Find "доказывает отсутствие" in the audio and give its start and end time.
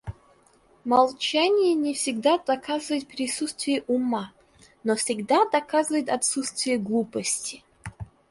5.47-6.79